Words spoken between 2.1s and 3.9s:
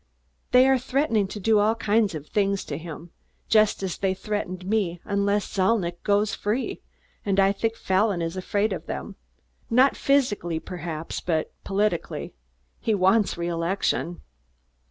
of things to him, just